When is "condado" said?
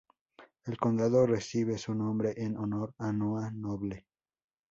0.79-1.27